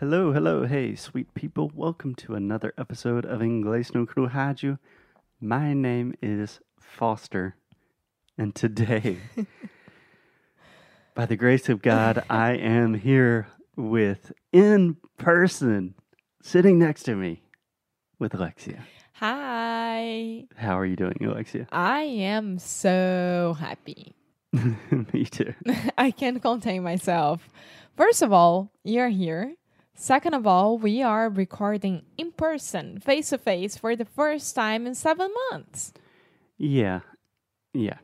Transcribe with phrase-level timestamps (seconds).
[0.00, 1.70] Hello, hello, hey, sweet people.
[1.74, 4.78] Welcome to another episode of Inglês no Cru Rádio.
[5.42, 7.54] My name is Foster,
[8.38, 9.18] and today,
[11.14, 15.94] by the grace of God, I am here with, in person,
[16.40, 17.42] sitting next to me,
[18.18, 18.86] with Alexia.
[19.16, 20.46] Hi.
[20.56, 21.68] How are you doing, Alexia?
[21.70, 24.16] I am so happy.
[25.12, 25.52] me too.
[25.98, 27.46] I can't contain myself.
[27.98, 29.56] First of all, you're here.
[30.00, 34.86] Second of all, we are recording in person, face to face, for the first time
[34.86, 35.92] in seven months.
[36.56, 37.00] Yeah,
[37.74, 37.98] yeah.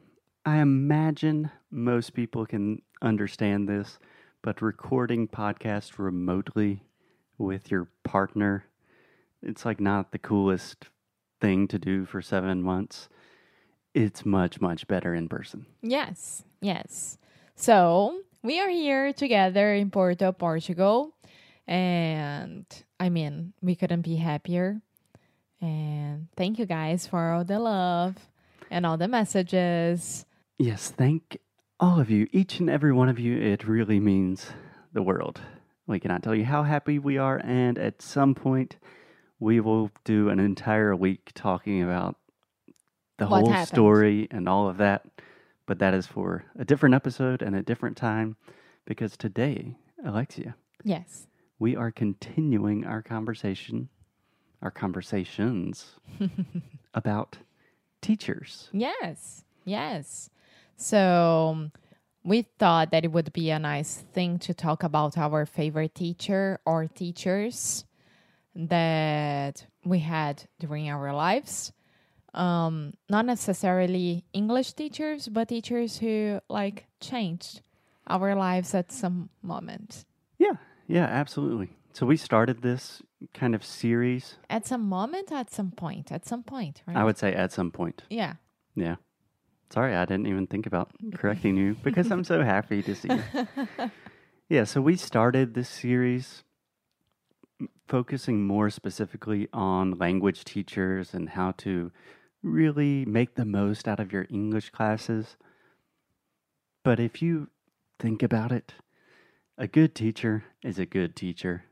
[0.44, 3.98] I imagine most people can understand this,
[4.42, 6.82] but recording podcasts remotely
[7.38, 8.66] with your partner,
[9.42, 10.90] it's like not the coolest
[11.40, 13.08] thing to do for seven months.
[13.94, 15.64] It's much, much better in person.
[15.80, 17.16] Yes, yes.
[17.54, 21.15] So we are here together in Porto, Portugal.
[21.66, 22.64] And
[23.00, 24.80] I mean, we couldn't be happier.
[25.60, 28.16] And thank you guys for all the love
[28.70, 30.24] and all the messages.
[30.58, 31.38] Yes, thank
[31.80, 33.36] all of you, each and every one of you.
[33.40, 34.46] It really means
[34.92, 35.40] the world.
[35.86, 38.76] We cannot tell you how happy we are, and at some point,
[39.38, 42.16] we will do an entire week talking about
[43.18, 43.68] the What whole happened.
[43.68, 45.06] story and all of that.
[45.66, 48.36] But that is for a different episode and a different time
[48.84, 51.26] because today, Alexia, Yes.
[51.58, 53.88] We are continuing our conversation,
[54.62, 55.94] our conversations
[56.94, 57.38] about
[58.00, 58.68] teachers.
[58.72, 59.44] Yes.
[59.64, 60.30] Yes.
[60.76, 61.72] So um,
[62.24, 66.60] we thought that it would be a nice thing to talk about our favorite teacher
[66.64, 67.84] or teachers
[68.54, 71.72] that we had during our lives.
[72.34, 77.62] Um, not necessarily English teachers, but teachers who like changed
[78.06, 80.04] our lives at some moment.
[80.86, 81.70] Yeah, absolutely.
[81.92, 83.02] So we started this
[83.32, 86.96] kind of series, At some moment, at some point, at some point, right?
[86.96, 88.02] I would say at some point.
[88.10, 88.34] yeah.
[88.74, 88.96] Yeah.
[89.70, 93.90] Sorry, I didn't even think about correcting you because I'm so happy to see you.
[94.48, 96.44] Yeah, so we started this series
[97.88, 101.90] focusing more specifically on language teachers and how to
[102.42, 105.36] really make the most out of your English classes.
[106.84, 107.48] But if you
[107.98, 108.74] think about it,
[109.58, 111.64] a good teacher is a good teacher,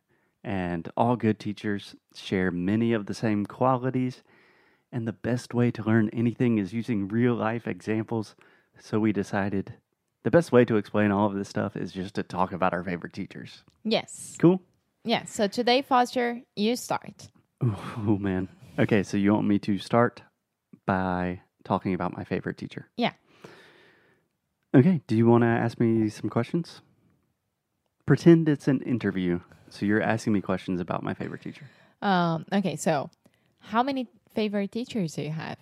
[0.42, 4.22] and all good teachers share many of the same qualities.
[4.92, 8.36] And the best way to learn anything is using real life examples.
[8.78, 9.74] So we decided
[10.22, 12.84] the best way to explain all of this stuff is just to talk about our
[12.84, 13.64] favorite teachers.
[13.82, 14.36] Yes.
[14.38, 14.62] Cool?
[15.04, 15.24] Yeah.
[15.24, 17.28] So today, Foster, you start.
[17.60, 18.48] Oh, man.
[18.78, 20.22] Okay, so you want me to start
[20.86, 22.88] by talking about my favorite teacher?
[22.96, 23.12] Yeah.
[24.74, 26.82] Okay, do you want to ask me some questions?
[28.06, 29.40] Pretend it's an interview.
[29.70, 31.64] So you're asking me questions about my favorite teacher.
[32.02, 33.10] Um, okay, so
[33.60, 35.58] how many favorite teachers do you have?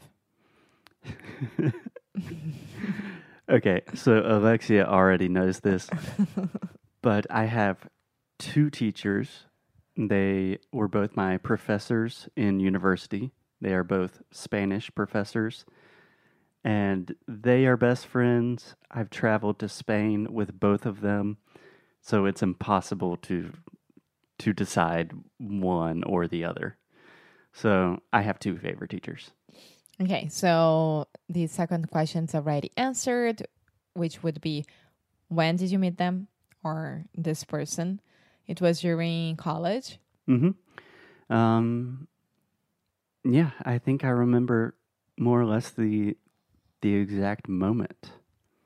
[3.53, 5.91] Okay, so Alexia already knows this,
[7.03, 7.87] but I have
[8.39, 9.45] two teachers.
[9.95, 13.33] They were both my professors in university.
[13.61, 15.67] They are both Spanish professors,
[16.65, 18.75] and they are best friends.
[18.91, 21.37] I've traveled to Spain with both of them,
[22.03, 23.53] so it's impossible to
[24.39, 26.77] to decide one or the other.
[27.53, 29.31] So I have two favorite teachers.
[30.03, 33.47] Okay, so the second question's already answered,
[33.95, 34.67] which would be
[35.29, 36.27] when did you meet them
[36.65, 38.01] or this person?
[38.49, 39.99] It was during college.
[40.29, 41.33] Mm-hmm.
[41.33, 42.09] Um,
[43.25, 44.75] yeah, I think I remember
[45.17, 46.17] more or less the
[46.81, 48.11] the exact moment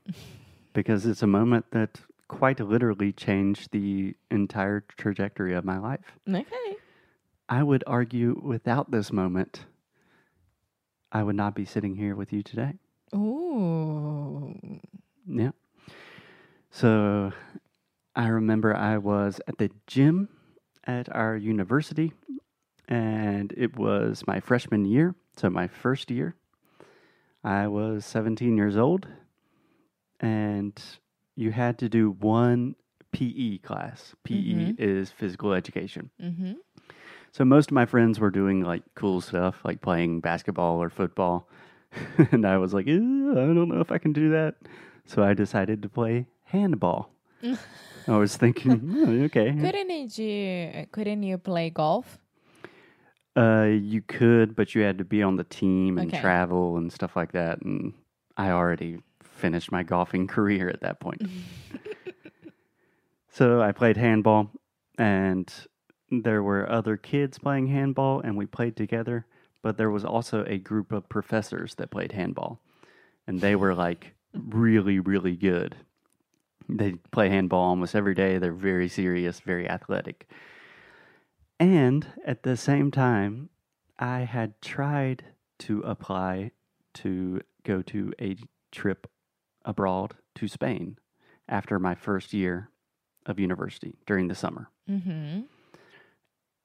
[0.73, 6.01] because it's a moment that quite literally changed the entire trajectory of my life.
[6.29, 6.77] Okay.
[7.49, 9.67] I would argue without this moment,
[11.13, 12.75] I would not be sitting here with you today.
[13.13, 14.55] Oh.
[15.27, 15.53] Yeah.
[16.71, 17.33] So
[18.17, 20.29] I remember I was at the gym
[20.85, 22.13] at our university,
[22.89, 25.15] and it was my freshman year.
[25.37, 26.35] So, my first year.
[27.45, 29.07] I was 17 years old,
[30.19, 30.83] and
[31.37, 32.75] you had to do one
[33.13, 34.15] PE class.
[34.25, 36.11] PE is physical education.
[36.21, 36.53] Mm-hmm.
[37.33, 41.49] So most of my friends were doing like cool stuff, like playing basketball or football.
[42.33, 44.57] and I was like, I don't know if I can do that.
[45.05, 47.13] So I decided to play handball.
[48.09, 49.53] I was thinking, "Oh, okay.
[49.53, 52.19] Couldn't you couldn't you play golf?
[53.37, 56.21] Uh, you could, but you had to be on the team and Okay.
[56.21, 57.61] travel and stuff like that.
[57.63, 57.93] And
[58.37, 58.99] I already
[59.37, 61.23] finished my golfing career at that point.
[61.23, 62.49] Mm-hmm.
[63.33, 64.51] so I played handball,
[64.99, 65.53] and
[66.11, 69.27] there were other kids playing handball and we played together,
[69.63, 72.61] but there was also a group of professors that played handball.
[73.27, 75.77] And they were like really, really good.
[76.69, 78.39] They play handball almost every day.
[78.39, 80.29] They're very serious, very athletic.
[81.59, 83.49] And at the same time,
[83.99, 85.25] I had tried
[85.61, 86.53] to apply
[86.95, 88.37] to go to a
[88.71, 89.09] trip
[89.67, 90.97] abroad to Spain
[91.49, 92.71] after my first year
[93.27, 94.71] of university during the summer.
[94.89, 95.43] Mm-hmm.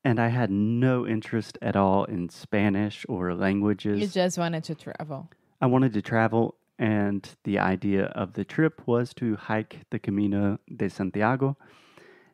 [0.04, 4.00] And I had no interest at all in Spanish or languages.
[4.00, 5.30] You just wanted to travel.
[5.60, 10.60] I wanted to travel, and the idea of the trip was to hike the Camino
[10.76, 11.56] de Santiago.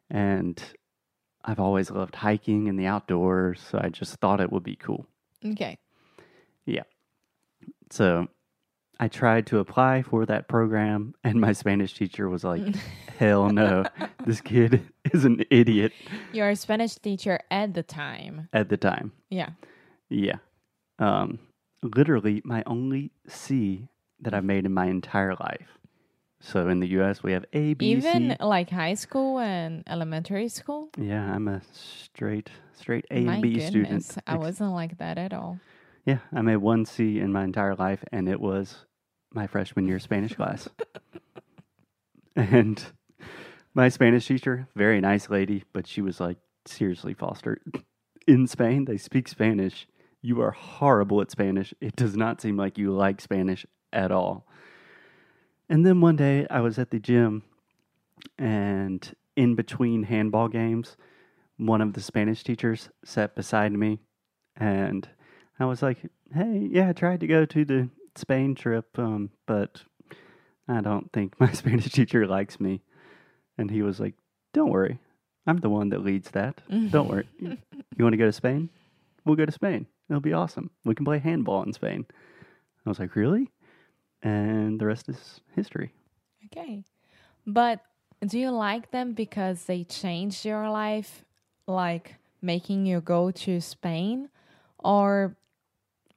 [0.10, 0.62] And
[1.44, 5.06] I've always loved hiking in the outdoors, so I just thought it would be cool.
[5.46, 5.78] Okay.
[6.66, 6.84] Yeah.
[7.90, 8.28] So
[9.00, 12.64] I tried to apply for that program, and my Spanish teacher was like,
[13.20, 13.86] hell no,
[14.26, 14.84] this kid
[15.14, 15.94] is an idiot
[16.34, 18.50] Your Spanish teacher at the time.
[18.54, 19.12] at the time.
[19.30, 19.50] Yeah.
[20.10, 20.38] Yeah.
[21.00, 21.40] Um,
[21.84, 23.88] literally, my only C
[24.22, 25.68] that I've made in my entire life.
[26.40, 28.36] So in the US, we have A, B, Even C.
[28.44, 30.90] like high school and elementary school.
[30.98, 33.68] Yeah, I'm a straight, straight A My and B goodness,
[34.08, 34.18] student.
[34.26, 35.60] I wasn't like that at all.
[36.06, 38.86] Yeah, I made one C in my entire life, and it was
[39.33, 40.69] my freshman year Spanish class.
[42.35, 42.83] and
[43.74, 47.62] my Spanish teacher, very nice lady, but she was like, seriously, Foster,
[48.27, 49.88] in Spain, they speak Spanish.
[50.21, 51.74] You are horrible at Spanish.
[51.79, 54.47] It does not seem like you like Spanish at all.
[55.69, 57.44] And then one day I was at the gym,
[58.38, 60.97] and in between handball games,
[61.57, 64.00] one of the Spanish teachers sat beside me,
[64.56, 65.07] and
[65.59, 65.97] I was like,
[66.33, 69.84] "Hey, yeah, I tried to go to the Spain trip, um, but
[70.68, 72.81] I don't think my Spanish teacher likes me."
[73.58, 74.16] And he was like,
[74.54, 75.00] "Don't worry,
[75.46, 76.62] I'm the one that leads that.
[76.92, 77.28] Don't worry.
[77.98, 78.69] You want to go to Spain?
[79.25, 79.88] We'll go to Spain.
[80.08, 80.69] It'll be awesome.
[80.86, 82.06] We can play handball in Spain."
[82.86, 83.50] I was like, "Really?"
[84.22, 85.94] And the rest is history.
[86.46, 86.84] Okay.
[87.46, 87.81] But
[88.25, 91.24] do you like them because they changed your life,
[91.68, 94.30] like making you go to Spain?
[94.80, 95.38] Or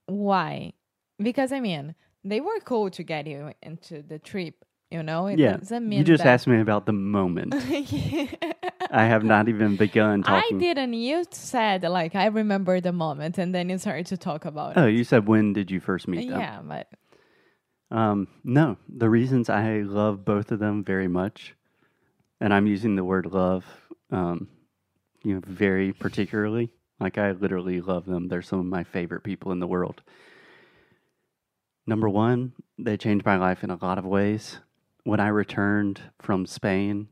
[0.07, 0.73] why?
[1.23, 1.95] Because I mean,
[2.25, 5.27] they were cool to get you into the trip, you know?
[5.27, 6.31] It yeah, doesn't mean you just that...
[6.31, 7.55] asked me about the moment.
[8.93, 10.95] I have not even begun I didn't.
[10.95, 14.87] You said, like, I remember the moment, and then you started to talk about Oh,
[14.87, 14.93] it.
[14.95, 16.41] you said when did you first meet them?
[16.41, 16.89] Yeah, but
[17.91, 21.55] Um, no, the reasons I love both of them very much,
[22.41, 23.65] and I'm using the word love,
[24.11, 24.49] um,
[25.23, 26.73] you know, very particularly.
[26.99, 28.29] Like I literally love them.
[28.29, 30.03] They're some of my favorite people in the world.
[31.91, 34.61] Number one, they changed my life in a lot of ways.
[35.03, 37.09] When I returned from Spain,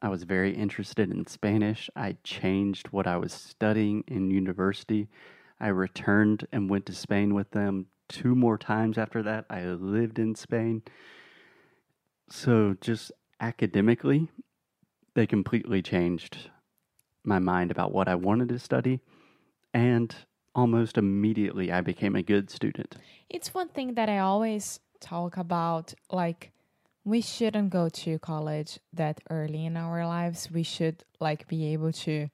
[0.00, 1.90] I was very interested in Spanish.
[1.96, 5.08] I changed what I was studying in university.
[5.58, 9.44] I returned and went to Spain with them two more times after that.
[9.50, 10.84] I lived in Spain.
[12.28, 13.10] So, just
[13.40, 14.28] academically,
[15.14, 16.50] they completely changed
[17.24, 19.00] my mind about what I wanted to study.
[19.74, 20.14] And
[20.56, 22.96] almost immediately, I became a good student.
[23.28, 25.94] it's one thing that I always talk about.
[26.10, 26.50] Like,
[27.04, 30.50] we shouldn't go to college that early in our lives.
[30.50, 32.28] We should, like, be able to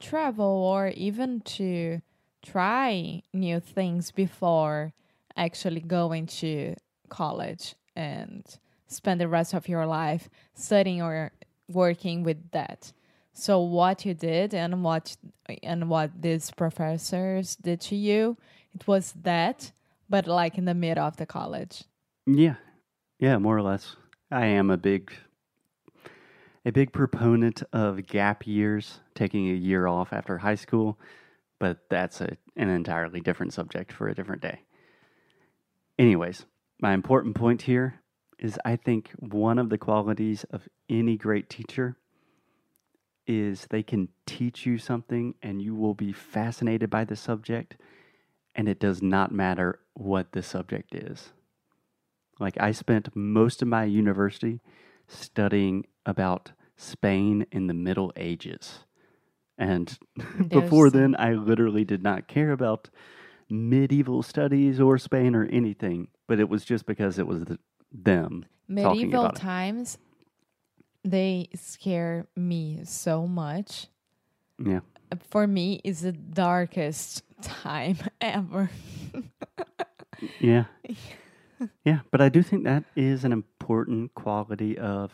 [0.00, 2.00] travel or even to
[2.42, 4.92] try new things before
[5.36, 6.74] actually going to
[7.08, 8.44] college and
[8.88, 11.32] spend the rest of your life studying or
[11.68, 12.92] working with that.
[13.40, 15.16] So what you did and what
[15.62, 18.36] and what these professors did to you,
[18.74, 19.72] it was that,
[20.10, 21.84] but like in the middle of the college.
[22.26, 22.56] Yeah.
[23.18, 23.96] Yeah, more or less.
[24.30, 25.10] I am a big
[26.66, 30.98] a big proponent of gap years, taking a year off after high school,
[31.58, 34.60] but that's a, an entirely different subject for a different day.
[35.98, 36.44] Anyways,
[36.82, 38.02] my important point here
[38.38, 41.96] is I think one of the qualities of any great teacher
[43.26, 47.76] is they can teach you something and you will be fascinated by the subject
[48.54, 51.32] and it does not matter what the subject is.
[52.38, 54.60] Like I spent most of my university
[55.06, 58.84] studying about Spain in the Middle Ages.
[59.58, 59.96] And
[60.48, 62.88] before then I literally did not care about
[63.50, 67.58] medieval studies or Spain or anything, but it was just because it was the,
[67.92, 68.46] them.
[68.74, 69.98] Talking Medieval times
[71.04, 73.86] they scare me so much.
[74.58, 74.80] Yeah.
[75.30, 78.70] For me it's the darkest time ever.
[80.38, 80.64] Yeah.
[81.84, 85.12] yeah, but I do think that is an important quality of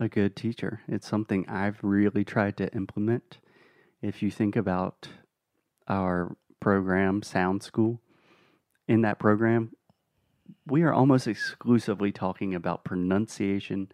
[0.00, 0.80] a good teacher.
[0.88, 3.38] It's something I've really tried to implement
[4.02, 5.08] if you think about
[5.86, 8.00] our program, Sound School,
[8.86, 9.72] in that program,
[10.66, 13.90] we are almost exclusively talking about pronunciation,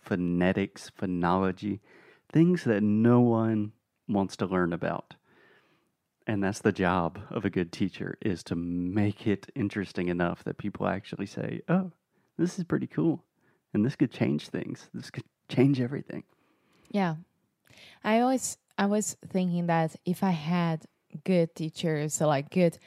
[0.00, 1.80] phonetics, phonology,
[2.30, 3.72] things that no one
[4.08, 5.14] wants to learn about.
[6.26, 10.58] And that's the job of a good teacher is to make it interesting enough that
[10.58, 11.92] people actually say, "Oh,
[12.36, 13.24] this is pretty cool."
[13.72, 14.90] And this could change things.
[14.92, 16.24] This could change everything.
[16.90, 17.16] Yeah.
[18.04, 20.84] I always I was thinking that if I had
[21.24, 22.78] good teachers, so like good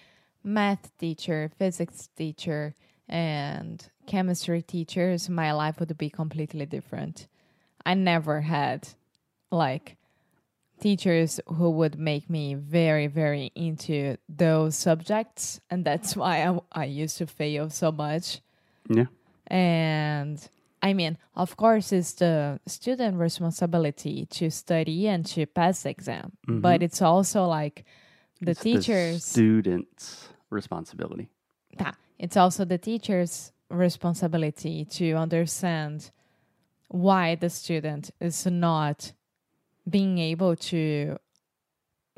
[0.43, 2.75] math teacher, physics teacher,
[3.11, 7.27] and chemistry teachers, my life would be completely different.
[7.85, 8.87] I never had
[9.51, 9.97] like
[10.79, 16.85] teachers who would make me very very into those subjects and that's why I, I
[16.85, 18.39] used to fail so much
[18.89, 19.05] Yeah.
[19.47, 20.39] and
[20.83, 26.31] I mean, of course, it's the student responsibility to study and to pass the exam,
[26.47, 27.85] but it's also like
[28.41, 28.51] the Mm-hmm.
[28.51, 29.23] It's teachers.
[29.23, 31.29] student's responsibility.
[31.77, 31.93] Tá.
[32.21, 36.11] It's also the teacher's responsibility to understand
[36.87, 39.13] why the student is not
[39.89, 41.17] being able to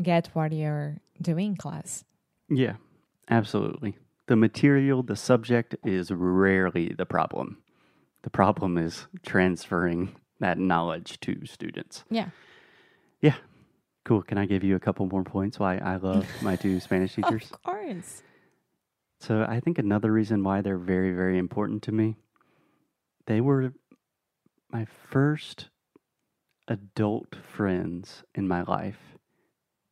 [0.02, 2.04] get what you're doing in class.
[2.50, 2.74] Yeah,
[3.30, 3.96] absolutely.
[4.26, 7.60] The material, the subject is rarely the problem.
[8.24, 12.04] The problem is transferring that knowledge to students.
[12.10, 12.30] Yeah.
[13.22, 13.36] Yeah.
[14.04, 14.22] Cool.
[14.22, 17.50] Can I give you a couple more points why I love my two Spanish teachers?
[17.54, 18.22] Of course.
[19.26, 22.18] So I think another reason why they're very, very important to me,
[23.26, 23.72] they were
[24.70, 25.70] my first
[26.68, 29.00] adult friends in my life.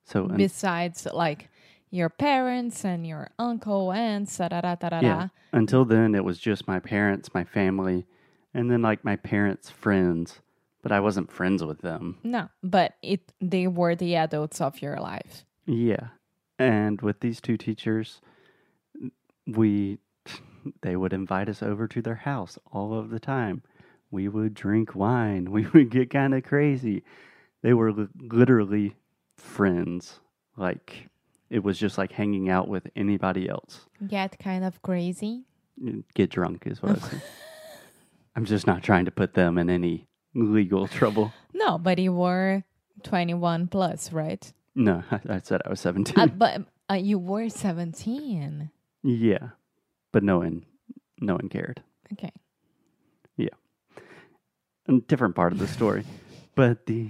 [0.03, 1.47] So un- Besides, like
[1.91, 5.00] your parents and your uncle, aunts, da da da da da.
[5.00, 5.27] Yeah.
[5.53, 8.05] until then, it was just my parents, my family,
[8.53, 10.41] and then like my parents' friends,
[10.81, 12.17] but I wasn't friends with them.
[12.21, 15.45] No, but it they were the adults of your life.
[15.65, 16.09] Yeah.
[16.59, 18.19] And with these two teachers,
[19.58, 20.00] we
[20.81, 23.63] they would invite us over to their house all of the time.
[24.12, 25.51] We would drink wine.
[25.51, 27.03] We would get kind of crazy.
[27.63, 28.96] They were li- literally
[29.38, 30.20] friends.
[30.58, 31.08] Like
[31.50, 33.81] it was just like hanging out with anybody else.
[34.08, 35.43] Get kind of crazy.
[36.13, 37.22] Get drunk is what I was saying.
[38.36, 41.34] I'm just not trying to put them in any legal trouble.
[41.53, 42.63] No, but you were
[43.03, 44.51] 21 plus, right?
[44.75, 46.17] No, I, I said I was 17.
[46.17, 48.70] uh, but uh, you were 17.
[49.03, 49.50] Yeah.
[50.12, 50.65] But no one
[51.20, 51.81] no one cared.
[52.13, 52.31] Okay.
[53.38, 53.55] Yeah,
[54.88, 56.03] a different part of the story.
[56.55, 57.10] but the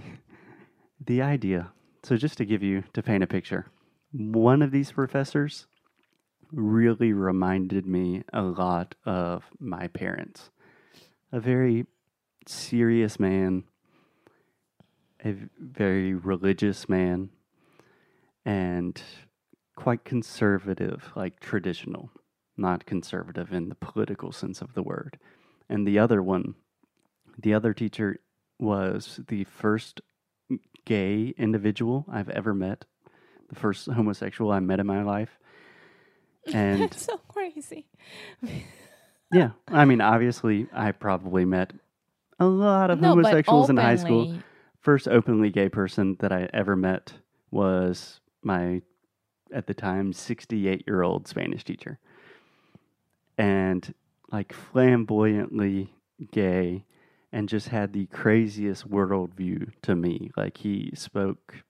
[1.03, 1.71] the idea.
[2.03, 3.67] So just to give you to paint a picture,
[4.11, 5.67] one of these professors
[6.51, 10.49] really reminded me a lot of my parents.
[11.31, 11.85] A very
[12.47, 13.63] serious man,
[15.23, 17.29] a very religious man,
[18.43, 19.01] and
[19.81, 22.11] quite conservative, like traditional,
[22.57, 25.17] not conservative in the political sense of the word.
[25.69, 26.55] And the other one
[27.41, 28.19] the other teacher
[28.59, 30.01] was the first
[30.85, 32.85] gay individual I've ever met,
[33.49, 35.37] the first homosexual I met in my life.
[36.53, 37.85] And That's so crazy.
[39.31, 41.71] yeah, I mean, obviously, I probably met
[42.39, 44.37] a lot of no, homosexuals in high school.
[44.79, 47.13] First openly gay person that I ever met
[47.51, 48.81] was my,
[49.53, 51.99] at the time, 68 year old Spanish teacher.
[53.37, 53.93] And
[54.31, 55.93] like flamboyantly
[56.31, 56.85] gay
[57.31, 60.31] and just had the craziest worldview to me.
[60.35, 61.63] Like he spoke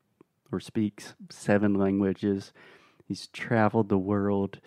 [0.52, 2.52] or speaks seven languages.
[3.08, 4.60] He's traveled the world.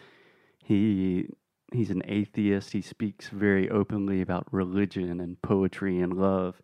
[0.62, 1.28] He
[1.73, 2.73] he's an atheist.
[2.73, 6.62] He speaks very openly about religion and poetry and love.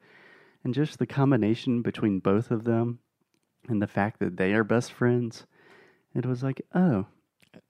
[0.63, 3.01] And just the combination between both of them
[3.69, 5.47] and the fact that they are best friends,
[6.15, 7.07] it was like, oh,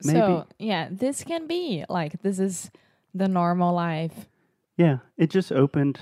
[0.03, 0.19] maybe.
[0.19, 2.71] So, yeah, this can be like this is
[3.13, 4.27] the normal life.
[4.77, 5.99] Yeah, it just opened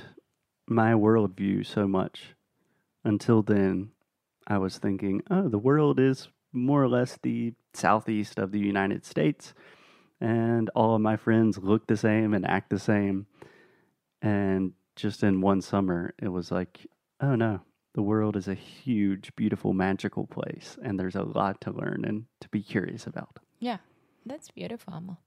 [0.67, 2.35] my worldview so much.
[3.03, 3.91] Until then,
[4.47, 9.05] I was thinking, oh, the world is more or less the southeast of the United
[9.05, 9.53] States,
[10.19, 13.27] and all of my friends look the same and act the same.
[14.21, 16.87] And just in one summer, it was like,
[17.21, 17.61] oh no,
[17.99, 22.23] the world is a huge, beautiful, magical place, and there's a lot to learn and
[22.39, 23.39] to be curious about.
[23.59, 23.79] Yeah,
[24.25, 24.93] that's beautiful.
[24.93, 25.17] Amo.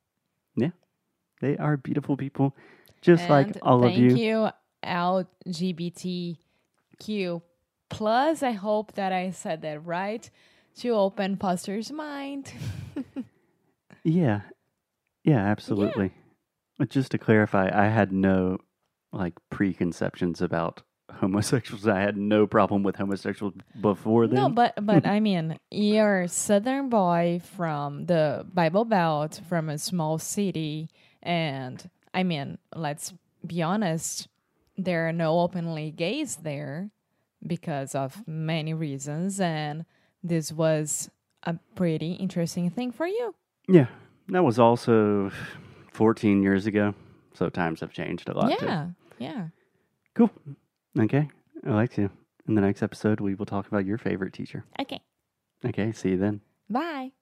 [1.42, 2.56] They are beautiful people,
[3.02, 4.08] just like all of you.
[4.10, 4.48] thank you.
[5.44, 7.42] LGBTQ
[7.90, 8.42] plus.
[8.42, 10.30] I hope that I said that right.
[10.76, 12.54] To open Foster's mind.
[14.02, 14.40] Yeah.
[15.24, 16.12] Yeah, absolutely.
[16.78, 18.56] But just to clarify, I had no
[19.12, 20.82] like preconceptions about
[21.20, 21.86] homosexuals.
[21.86, 24.36] I had no problem with homosexuals before then.
[24.36, 29.78] No, but but I mean, you're a southern boy from the Bible Belt, from a
[29.78, 30.88] small city,
[31.22, 33.12] and I mean, let's
[33.46, 34.28] be honest,
[34.76, 36.90] there are no openly gays there
[37.46, 39.84] because of many reasons, and
[40.22, 41.10] this was
[41.44, 43.34] a pretty interesting thing for you.
[43.68, 43.86] yeah,
[44.28, 45.30] that was also
[45.92, 46.94] 14 years ago.
[47.34, 48.58] So times have changed a lot.
[48.58, 48.66] too.
[48.66, 48.86] yeah,
[49.18, 49.46] yeah.
[50.14, 50.30] Cool.
[50.98, 51.28] Okay.
[51.64, 52.10] Alexia,
[52.48, 54.64] in the next episode, we will talk about your favorite teacher.
[54.80, 55.00] Okay,
[55.64, 55.92] Okay.
[55.92, 56.40] See you then.
[56.68, 57.12] bye.